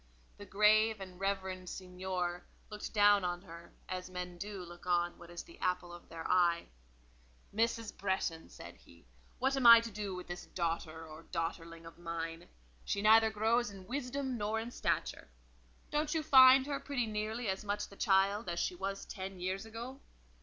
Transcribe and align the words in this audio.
The 0.39 0.47
grave 0.47 0.99
and 0.99 1.19
reverend 1.19 1.67
seignor 1.69 2.41
looked 2.71 2.91
down 2.91 3.23
on 3.23 3.43
her 3.43 3.71
as 3.87 4.09
men 4.09 4.39
do 4.39 4.63
look 4.63 4.87
on 4.87 5.15
what 5.19 5.29
is 5.29 5.43
the 5.43 5.59
apple 5.59 5.93
of 5.93 6.09
their 6.09 6.27
eye. 6.27 6.69
"Mrs. 7.53 7.95
Bretton," 7.95 8.49
said 8.49 8.77
he: 8.77 9.05
"what 9.37 9.55
am 9.55 9.67
I 9.67 9.79
to 9.81 9.91
do 9.91 10.15
with 10.15 10.25
this 10.25 10.47
daughter 10.47 11.05
or 11.05 11.25
daughterling 11.25 11.85
of 11.85 11.99
mine? 11.99 12.47
She 12.83 13.03
neither 13.03 13.29
grows 13.29 13.69
in 13.69 13.85
wisdom 13.85 14.39
nor 14.39 14.59
in 14.59 14.71
stature. 14.71 15.29
Don't 15.91 16.15
you 16.15 16.23
find 16.23 16.65
her 16.65 16.79
pretty 16.79 17.05
nearly 17.05 17.47
as 17.47 17.63
much 17.63 17.87
the 17.87 17.95
child 17.95 18.49
as 18.49 18.59
she 18.59 18.73
was 18.73 19.05
ten 19.05 19.39
years 19.39 19.67
ago?" 19.67 19.99